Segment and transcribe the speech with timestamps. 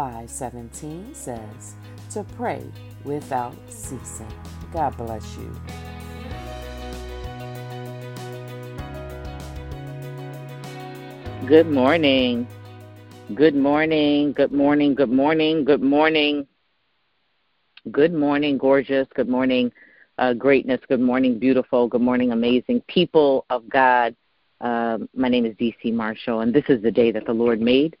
[0.00, 1.74] 5:17 says,
[2.08, 2.64] "To pray
[3.04, 4.32] without ceasing."
[4.72, 5.50] God bless you.
[11.46, 12.46] Good morning.
[13.34, 14.32] Good morning.
[14.32, 14.94] Good morning.
[14.94, 15.64] Good morning.
[15.64, 16.46] Good morning.
[17.90, 19.06] Good morning, gorgeous.
[19.14, 19.70] Good morning,
[20.16, 20.80] uh, greatness.
[20.88, 21.88] Good morning, beautiful.
[21.88, 24.16] Good morning, amazing people of God.
[24.62, 27.98] Um, my name is DC Marshall, and this is the day that the Lord made.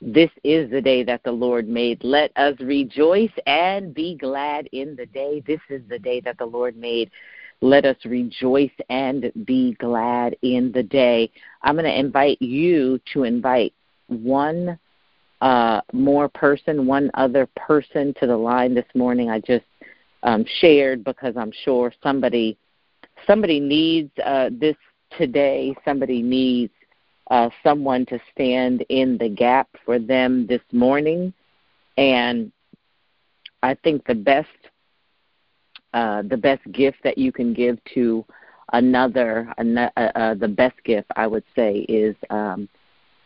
[0.00, 2.04] This is the day that the Lord made.
[2.04, 5.42] Let us rejoice and be glad in the day.
[5.46, 7.10] This is the day that the Lord made.
[7.60, 11.30] Let us rejoice and be glad in the day.
[11.62, 13.74] I'm going to invite you to invite
[14.06, 14.78] one
[15.40, 19.30] uh, more person, one other person to the line this morning.
[19.30, 19.64] I just
[20.22, 22.56] um, shared because I'm sure somebody
[23.26, 24.76] somebody needs uh, this
[25.16, 25.74] today.
[25.84, 26.72] Somebody needs
[27.30, 31.32] uh, someone to stand in the gap for them this morning,
[31.96, 32.50] and
[33.62, 34.48] I think the best
[35.94, 38.24] uh, the best gift that you can give to
[38.72, 42.68] another, uh, uh, the best gift I would say is um,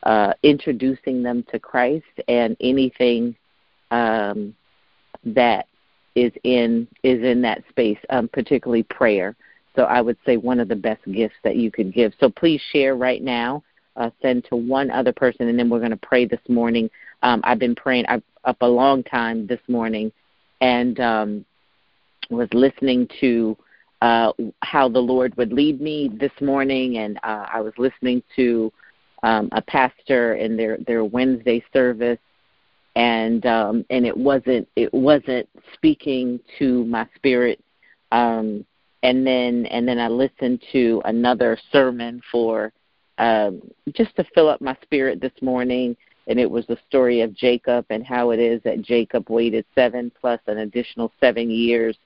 [0.04, 3.34] uh, introducing them to Christ and anything
[3.90, 4.54] um,
[5.24, 5.66] that
[6.14, 9.34] is in is in that space, um, particularly prayer.
[9.74, 12.12] So I would say one of the best gifts that you could give.
[12.20, 13.62] So please share right now.
[13.94, 16.88] Uh, send to one other person, and then we're going to pray this morning.
[17.22, 20.10] Um, I've been praying I've, up a long time this morning,
[20.62, 21.44] and um,
[22.30, 23.56] was listening to
[24.00, 24.32] uh,
[24.62, 28.72] how the Lord would lead me this morning, and uh, I was listening to
[29.22, 32.18] um, a pastor in their their Wednesday service,
[32.96, 37.62] and um, and it wasn't it wasn't speaking to my spirit.
[38.10, 38.64] Um,
[39.04, 42.72] and then and then I listened to another sermon for
[43.22, 43.62] um,
[43.92, 45.96] just to fill up my spirit this morning,
[46.26, 50.10] and it was the story of Jacob and how it is that Jacob waited seven
[50.20, 51.96] plus an additional seven years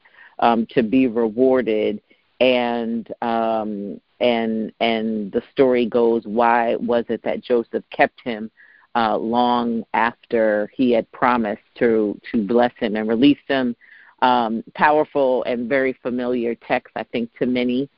[0.40, 2.02] um, to be rewarded.
[2.40, 8.50] And um, and and the story goes why was it that Joseph kept him
[8.94, 13.74] uh, long after he had promised to to bless him and release him?
[14.20, 17.88] Um, powerful and very familiar text I think to many.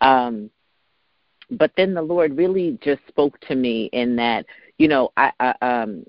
[0.00, 0.50] Um,
[1.50, 4.46] but then the Lord really just spoke to me in that
[4.78, 6.04] you know I, I um,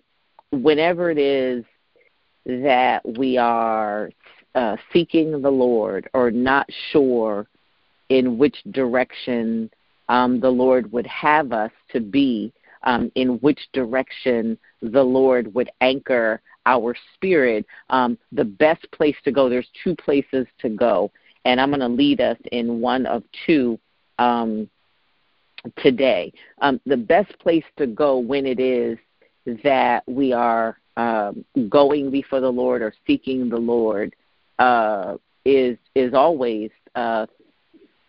[0.51, 1.63] whenever it is
[2.45, 4.09] that we are
[4.55, 7.47] uh, seeking the Lord or not sure
[8.09, 9.69] in which direction
[10.09, 12.51] um, the Lord would have us to be,
[12.83, 19.31] um, in which direction the Lord would anchor our spirit, um, the best place to
[19.31, 21.11] go, there's two places to go.
[21.45, 23.79] And I'm going to lead us in one of two
[24.19, 24.69] um,
[25.77, 26.31] today.
[26.61, 28.97] Um, the best place to go when it is
[29.63, 34.15] that we are um, going before the Lord or seeking the Lord
[34.59, 37.25] uh, is is always uh,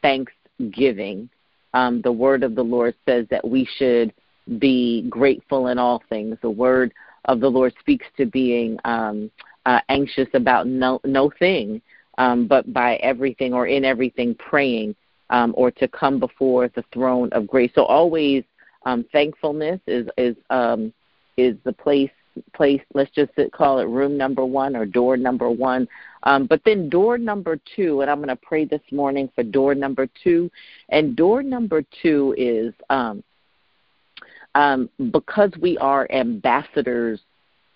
[0.02, 1.28] thanksgiving.
[1.74, 4.12] Um, the word of the Lord says that we should
[4.58, 6.36] be grateful in all things.
[6.42, 6.92] The word
[7.26, 9.30] of the Lord speaks to being um,
[9.64, 11.80] uh, anxious about no no thing,
[12.18, 14.94] um, but by everything or in everything praying,
[15.32, 17.72] um, or to come before the throne of grace.
[17.74, 18.44] So always
[18.86, 20.92] um, thankfulness is is um,
[21.36, 22.10] is the place
[22.54, 22.80] place.
[22.94, 25.88] Let's just call it room number one or door number one.
[26.22, 29.74] Um, but then door number two, and I'm going to pray this morning for door
[29.74, 30.50] number two.
[30.88, 33.22] And door number two is um,
[34.54, 37.20] um, because we are ambassadors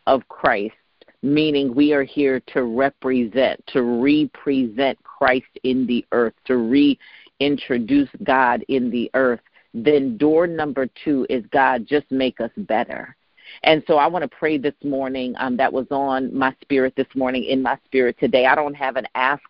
[0.06, 0.74] of Christ,
[1.22, 6.56] meaning we are here to represent, to represent Christ in the earth, to
[7.40, 9.40] reintroduce God in the earth.
[9.74, 13.14] Then door number two is God, just make us better
[13.62, 17.06] And so I want to pray this morning um, that was on my spirit this
[17.14, 18.46] morning, in my spirit today.
[18.46, 19.44] I don't have an ask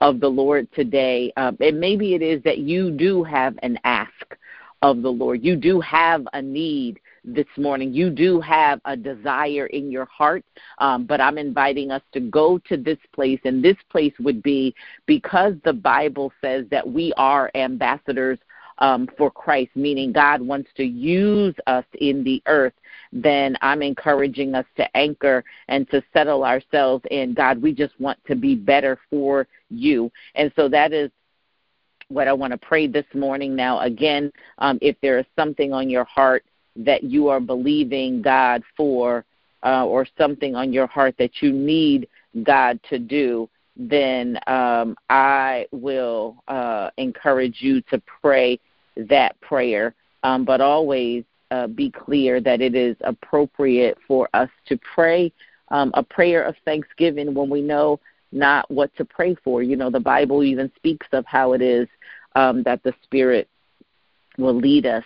[0.00, 1.32] of the Lord today.
[1.36, 4.36] Um, and maybe it is that you do have an ask
[4.82, 5.44] of the Lord.
[5.44, 7.92] You do have a need this morning.
[7.92, 10.44] You do have a desire in your heart,
[10.78, 14.74] um, but I'm inviting us to go to this place, and this place would be
[15.06, 18.38] because the Bible says that we are ambassadors
[18.80, 22.72] um, for Christ, meaning God wants to use us in the earth,
[23.12, 27.60] then I'm encouraging us to anchor and to settle ourselves in God.
[27.60, 30.10] We just want to be better for you.
[30.34, 31.10] And so that is
[32.10, 33.54] what I want to pray this morning.
[33.54, 36.44] Now, again, um, if there is something on your heart
[36.76, 39.24] that you are believing God for,
[39.62, 42.08] uh, or something on your heart that you need
[42.42, 48.58] God to do, then um, I will uh, encourage you to pray
[48.96, 49.94] that prayer.
[50.22, 55.32] Um, but always uh, be clear that it is appropriate for us to pray
[55.70, 58.00] um, a prayer of thanksgiving when we know
[58.32, 59.62] not what to pray for.
[59.62, 61.88] You know, the Bible even speaks of how it is
[62.36, 63.48] um, that the Spirit
[64.38, 65.04] will lead us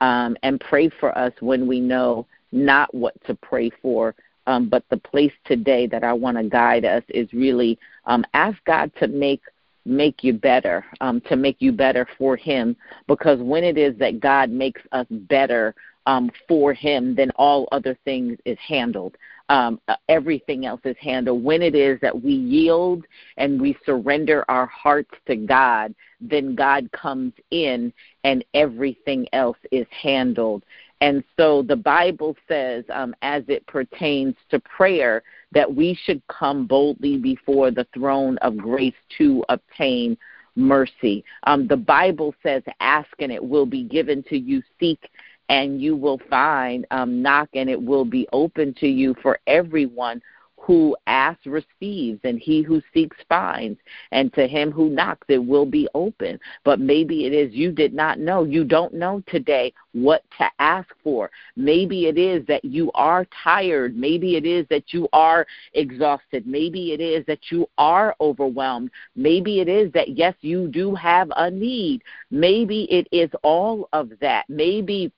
[0.00, 4.14] um, and pray for us when we know not what to pray for.
[4.46, 8.56] Um, but the place today that I want to guide us is really um, ask
[8.64, 9.42] God to make
[9.86, 12.76] make you better, um, to make you better for Him.
[13.06, 15.74] Because when it is that God makes us better
[16.06, 19.16] um, for Him, then all other things is handled.
[19.48, 21.42] Um, uh, everything else is handled.
[21.42, 23.04] When it is that we yield
[23.36, 27.92] and we surrender our hearts to God, then God comes in
[28.22, 30.62] and everything else is handled.
[31.00, 36.66] And so the Bible says, um, as it pertains to prayer, that we should come
[36.66, 40.16] boldly before the throne of grace to obtain
[40.56, 41.24] mercy.
[41.44, 45.10] Um, the Bible says, ask and it will be given to you, seek
[45.50, 50.22] and you will find, um, knock and it will be open to you for everyone
[50.56, 53.80] who asks receives, and he who seeks finds,
[54.12, 56.38] and to him who knocks it will be open.
[56.64, 58.44] But maybe it is you did not know.
[58.44, 61.30] You don't know today what to ask for.
[61.56, 63.96] Maybe it is that you are tired.
[63.96, 66.46] Maybe it is that you are exhausted.
[66.46, 68.90] Maybe it is that you are overwhelmed.
[69.16, 72.02] Maybe it is that, yes, you do have a need.
[72.30, 74.44] Maybe it is all of that.
[74.48, 75.10] Maybe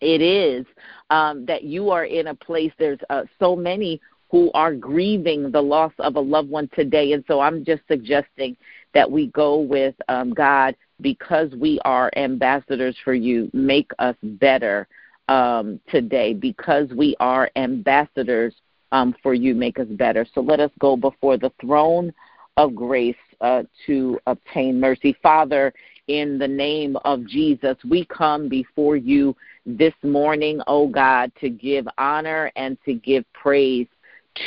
[0.00, 0.66] it is
[1.10, 4.00] um, that you are in a place, there's uh, so many
[4.30, 7.12] who are grieving the loss of a loved one today.
[7.12, 8.56] And so I'm just suggesting
[8.94, 13.50] that we go with um, God because we are ambassadors for you.
[13.52, 14.86] Make us better
[15.28, 18.54] um, today because we are ambassadors
[18.92, 19.54] um, for you.
[19.54, 20.26] Make us better.
[20.34, 22.12] So let us go before the throne
[22.56, 25.16] of grace uh, to obtain mercy.
[25.22, 25.72] Father,
[26.08, 29.36] in the name of Jesus, we come before you
[29.76, 33.86] this morning, oh God, to give honor and to give praise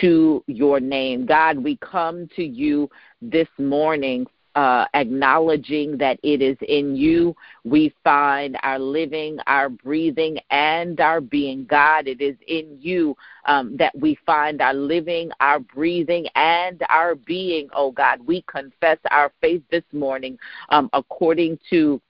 [0.02, 1.26] to your name.
[1.26, 2.90] God, we come to you
[3.22, 4.26] this morning
[4.56, 11.22] uh, acknowledging that it is in you we find our living, our breathing, and our
[11.22, 11.66] being.
[11.66, 13.16] God, it is in you
[13.46, 18.20] um, that we find our living, our breathing, and our being, oh God.
[18.26, 20.38] We confess our faith this morning
[20.70, 22.02] um, according to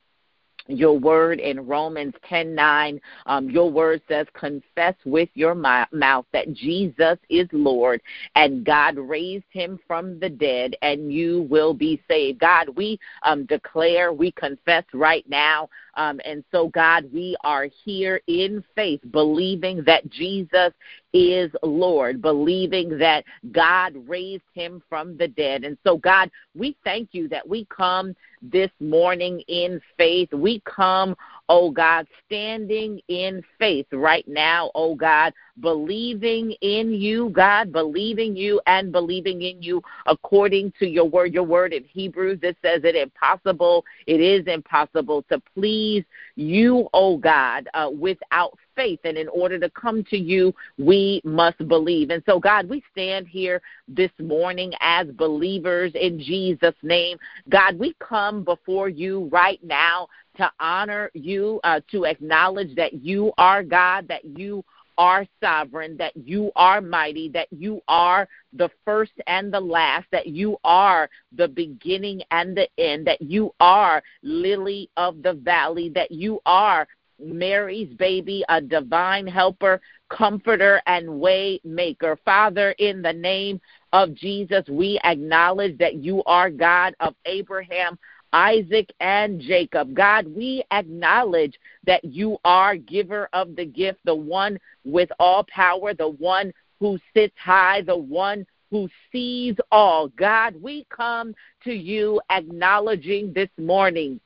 [0.71, 3.01] your word in Romans 10 9.
[3.25, 8.01] Um, your word says, Confess with your mouth that Jesus is Lord
[8.36, 12.39] and God raised him from the dead, and you will be saved.
[12.39, 15.69] God, we um, declare, we confess right now.
[15.96, 20.74] Um, and so, God, we are here in faith, believing that Jesus
[21.13, 25.63] is Lord, believing that God raised him from the dead.
[25.63, 30.30] And so, God, we thank you that we come this morning in faith.
[30.34, 31.15] We come,
[31.50, 38.60] oh God, standing in faith right now, oh God, believing in you, God, believing you
[38.65, 41.34] and believing in you according to your word.
[41.34, 46.03] Your word in Hebrews, it says it impossible, it is impossible to please
[46.36, 49.00] you, oh God, uh, without faith.
[49.04, 52.10] And in order to come to you, we must believe.
[52.10, 57.18] And so, God, we stand here this morning as believers in Jesus' name.
[57.50, 63.32] God, we come before you right now to honor you, uh, to acknowledge that you
[63.38, 64.63] are God, that you
[64.98, 70.28] are sovereign, that you are mighty, that you are the first and the last, that
[70.28, 76.12] you are the beginning and the end, that you are lily of the valley, that
[76.12, 76.88] you are
[77.22, 82.18] Mary's baby, a divine helper, comforter, and way maker.
[82.25, 83.62] Father, in the name
[83.94, 87.98] of Jesus, we acknowledge that you are God of Abraham,
[88.34, 89.94] Isaac and Jacob.
[89.94, 95.94] God, we acknowledge that you are giver of the gift, the one with all power,
[95.94, 100.08] the one who sits high, the one who sees all.
[100.08, 104.20] God, we come to you acknowledging this morning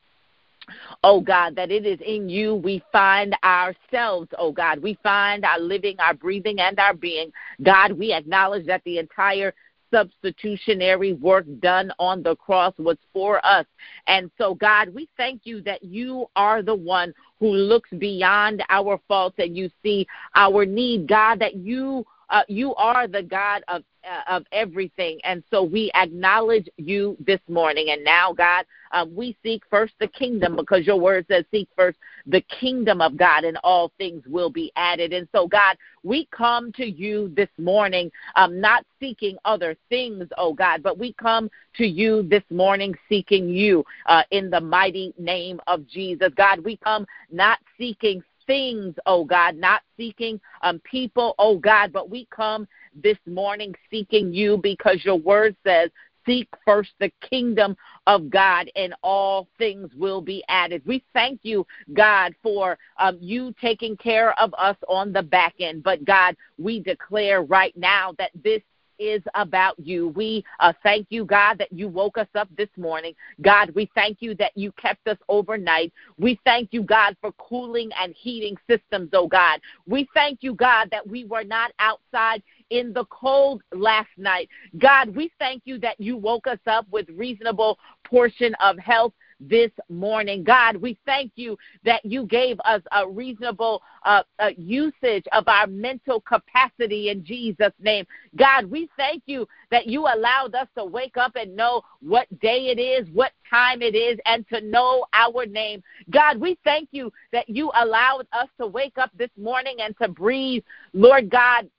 [1.04, 4.82] Oh God, that it is in you we find ourselves, oh God.
[4.82, 7.32] We find our living, our breathing, and our being.
[7.64, 9.54] God, we acknowledge that the entire
[9.92, 13.66] substitutionary work done on the cross was for us.
[14.08, 19.00] And so, God, we thank you that you are the one who looks beyond our
[19.08, 21.08] faults and you see our need.
[21.08, 25.92] God, that you uh, you are the God of uh, of everything, and so we
[25.96, 27.90] acknowledge you this morning.
[27.90, 31.98] And now, God, uh, we seek first the kingdom because your word says, "Seek first
[32.28, 36.72] the kingdom of God, and all things will be added." And so, God, we come
[36.74, 41.86] to you this morning, um, not seeking other things, oh God, but we come to
[41.86, 46.32] you this morning seeking you uh, in the mighty name of Jesus.
[46.36, 52.10] God, we come not seeking things, oh God, not seeking um, people, oh God, but
[52.10, 52.68] we come
[53.04, 55.90] this morning seeking you because your word says,
[56.26, 60.82] Seek first the kingdom of God, and all things will be added.
[60.84, 65.84] We thank you, God, for um, you taking care of us on the back end.
[65.84, 68.64] But, God, we declare right now that this
[69.00, 70.10] is about you.
[70.10, 73.14] We uh, thank you, God, that you woke us up this morning.
[73.42, 75.94] God, we thank you that you kept us overnight.
[76.18, 79.60] We thank you, God, for cooling and heating systems, oh God.
[79.86, 84.50] We thank you, God, that we were not outside in the cold last night.
[84.78, 89.72] God, we thank you that you woke us up with reasonable portion of health this
[89.90, 90.44] morning.
[90.44, 95.68] God, we thank you that you gave us a reasonable uh, uh, usage of our
[95.68, 98.06] mental capacity in Jesus' name.
[98.36, 102.68] God, we thank you that you allowed us to wake up and know what day
[102.68, 105.84] it is, what time it is, and to know our name.
[106.10, 110.08] God, we thank you that you allowed us to wake up this morning and to
[110.08, 110.64] breathe,
[110.94, 111.70] Lord God,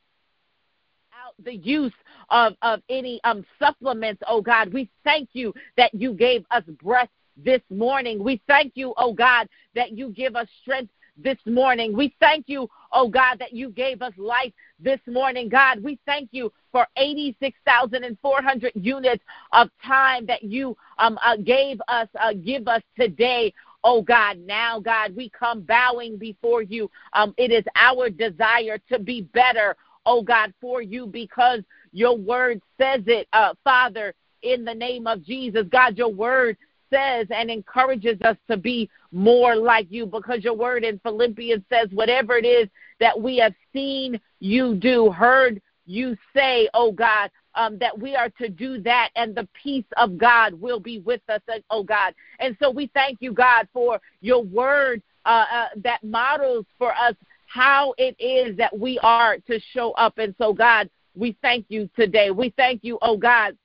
[1.27, 1.93] out the use
[2.31, 4.73] of, of any um, supplements, oh God.
[4.73, 8.23] We thank you that you gave us breath this morning.
[8.23, 11.97] We thank you, oh God, that you give us strength this morning.
[11.97, 15.49] We thank you, oh God, that you gave us life this morning.
[15.49, 22.09] God, we thank you for 86,400 units of time that you um, uh, gave us,
[22.21, 23.52] uh, give us today.
[23.85, 26.90] Oh God, now God, we come bowing before you.
[27.12, 31.61] Um, it is our desire to be better, oh God, for you because
[31.93, 35.66] your word says it, uh, Father, in the name of Jesus.
[35.71, 36.57] God, your word
[36.93, 41.88] says and encourages us to be more like you because your word in Philippians says,
[41.93, 42.69] whatever it is
[43.00, 48.28] that we have seen you do, heard you say, oh God, um, that we are
[48.31, 51.40] to do that and the peace of God will be with us,
[51.71, 52.14] oh God.
[52.38, 57.14] And so we thank you, God, for your word uh, uh, that models for us
[57.47, 60.19] how it is that we are to show up.
[60.19, 62.31] And so, God, we thank you today.
[62.31, 63.57] We thank you, oh God,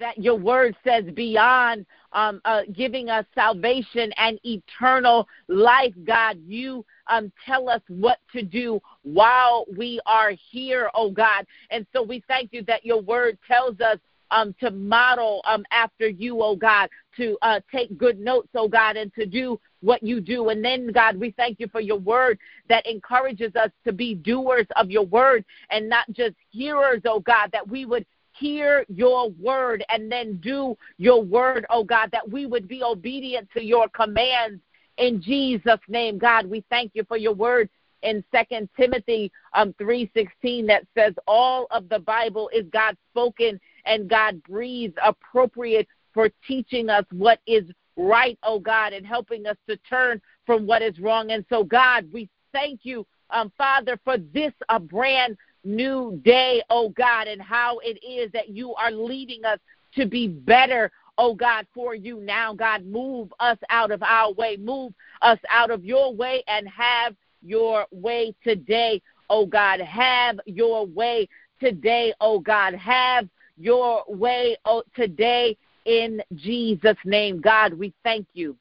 [0.00, 6.84] that your word says beyond um, uh, giving us salvation and eternal life, God, you
[7.06, 11.46] um, tell us what to do while we are here, oh God.
[11.70, 13.98] And so we thank you that your word tells us
[14.32, 18.96] um, to model um, after you, oh God, to uh, take good notes, oh God,
[18.96, 20.50] and to do what you do.
[20.50, 22.38] And then, God, we thank you for your word
[22.68, 27.50] that encourages us to be doers of your word and not just hearers, oh God,
[27.52, 28.06] that we would
[28.40, 33.48] hear your word and then do your word, oh God, that we would be obedient
[33.52, 34.60] to your commands
[34.96, 36.18] in Jesus' name.
[36.18, 37.68] God, we thank you for your word
[38.02, 44.08] in Second Timothy um, 3.16 that says all of the Bible is God spoken and
[44.08, 47.64] God breathes appropriate for teaching us what is
[47.96, 51.30] right, oh God, and helping us to turn from what is wrong.
[51.30, 56.90] And so, God, we thank you, um, Father, for this a brand new day, oh
[56.90, 59.58] God, and how it is that you are leading us
[59.94, 62.54] to be better, oh God, for you now.
[62.54, 67.14] God, move us out of our way, move us out of your way, and have
[67.42, 69.80] your way today, oh God.
[69.80, 71.28] Have your way
[71.60, 72.74] today, oh God.
[72.74, 77.40] Have your way oh, today in Jesus' name.
[77.40, 78.56] God, we thank you.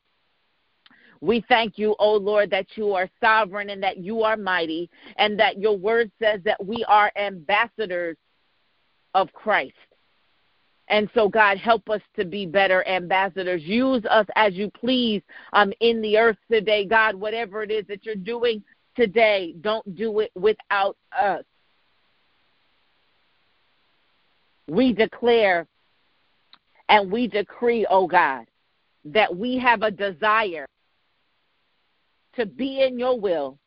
[1.21, 5.37] We thank you, O Lord, that you are sovereign and that you are mighty, and
[5.39, 8.17] that your word says that we are ambassadors
[9.13, 9.73] of Christ.
[10.87, 13.61] And so, God, help us to be better ambassadors.
[13.63, 15.21] Use us as you please
[15.53, 16.85] um, in the earth today.
[16.85, 18.63] God, whatever it is that you're doing
[18.95, 21.43] today, don't do it without us.
[24.67, 25.67] We declare
[26.89, 28.45] and we decree, oh God,
[29.05, 30.65] that we have a desire
[32.39, 33.57] to be in your will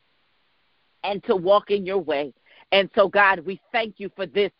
[1.04, 2.32] and to walk in your way.
[2.72, 4.50] And so, God, we thank you for this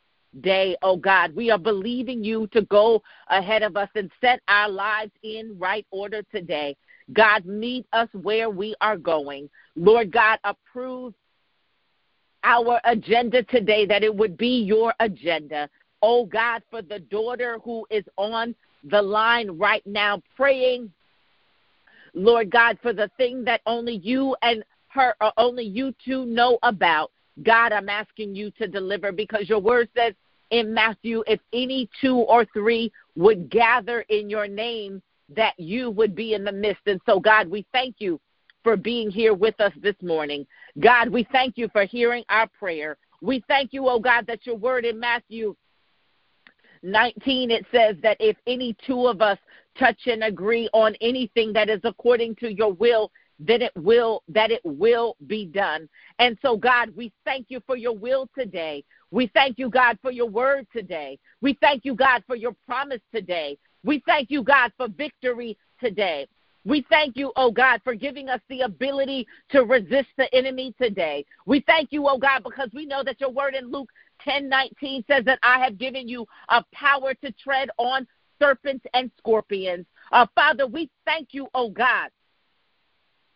[0.40, 1.34] day, oh God.
[1.34, 5.86] We are believing you to go ahead of us and set our lives in right
[5.90, 6.76] order today.
[7.12, 9.50] God, meet us where we are going.
[9.76, 11.14] Lord God, approve
[12.44, 15.68] our agenda today, that it would be your agenda.
[16.02, 18.54] Oh God, for the daughter who is on
[18.84, 20.90] the line right now praying,
[22.14, 26.58] Lord God, for the thing that only you and her, or only you two know
[26.62, 27.10] about.
[27.42, 30.14] God, I'm asking you to deliver because your word says
[30.50, 35.02] in Matthew, if any two or three would gather in your name,
[35.34, 36.82] that you would be in the midst.
[36.86, 38.20] And so, God, we thank you
[38.62, 40.46] for being here with us this morning.
[40.78, 42.98] God, we thank you for hearing our prayer.
[43.22, 45.56] We thank you, oh God, that your word in Matthew
[46.82, 49.38] 19 it says that if any two of us
[49.78, 54.50] touch and agree on anything that is according to your will, then it will that
[54.50, 55.88] it will be done.
[56.18, 58.84] And so God, we thank you for your will today.
[59.10, 61.18] We thank you God for your word today.
[61.40, 63.58] We thank you God for your promise today.
[63.84, 66.26] We thank you God for victory today.
[66.64, 71.24] We thank you, oh God, for giving us the ability to resist the enemy today.
[71.44, 73.90] We thank you, oh God, because we know that your word in Luke
[74.24, 78.06] 10 19 says that I have given you a power to tread on
[78.42, 79.86] serpents and scorpions.
[80.10, 82.10] Uh, Father, we thank you, oh God,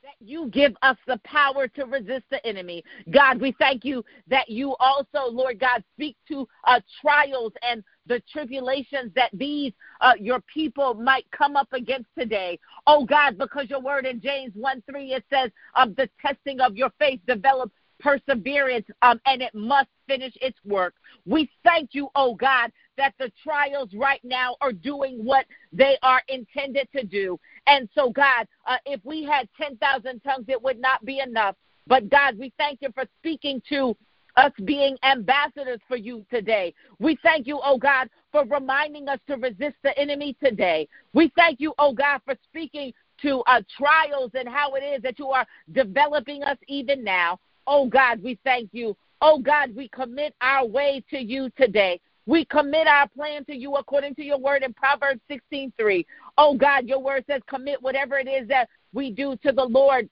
[0.03, 2.83] that you give us the power to resist the enemy.
[3.11, 8.21] God, we thank you that you also, Lord God, speak to uh, trials and the
[8.33, 12.59] tribulations that these uh, your people might come up against today.
[12.87, 16.61] Oh God, because your word in James 1 3 it says, of um, the testing
[16.61, 20.95] of your faith develops perseverance um, and it must finish its work.
[21.25, 26.23] We thank you, oh God, that the trials right now are doing what they are
[26.29, 27.39] intended to do.
[27.67, 31.57] And so, God, uh, if we had 10,000 tongues, it would not be enough.
[31.87, 33.97] But God, we thank you for speaking to
[34.37, 36.75] us being ambassadors for you today.
[36.99, 40.89] We thank you, oh God, for reminding us to resist the enemy today.
[41.15, 42.93] We thank you, oh God, for speaking
[43.23, 47.39] to uh, trials and how it is that you are developing us even now.
[47.67, 48.97] Oh God, we thank you.
[49.23, 52.01] Oh God, we commit our way to you today.
[52.27, 56.05] We commit our plan to you according to your word in Proverbs 16:3.
[56.37, 60.09] Oh God, your word says commit whatever it is that we do to the Lord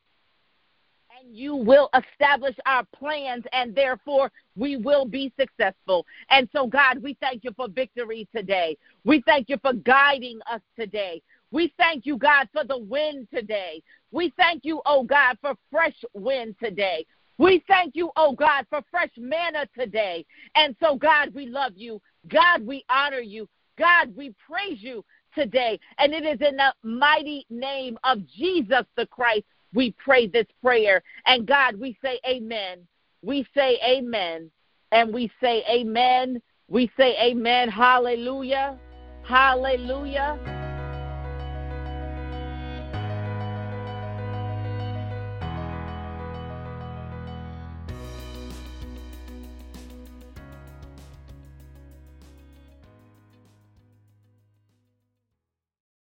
[1.20, 6.06] and you will establish our plans, and therefore we will be successful.
[6.30, 8.76] And so, God, we thank you for victory today.
[9.04, 11.22] We thank you for guiding us today.
[11.50, 13.82] We thank you, God, for the wind today.
[14.10, 17.06] We thank you, oh God, for fresh wind today.
[17.38, 20.24] We thank you, oh God, for fresh manna today.
[20.54, 22.00] And so, God, we love you.
[22.28, 23.48] God, we honor you.
[23.76, 25.80] God, we praise you today.
[25.98, 29.44] And it is in the mighty name of Jesus the Christ
[29.74, 31.02] we pray this prayer.
[31.26, 32.86] And God, we say amen.
[33.22, 34.50] We say amen.
[34.92, 36.40] And we say amen.
[36.68, 37.68] We say amen.
[37.68, 38.78] Hallelujah.
[39.24, 40.63] Hallelujah.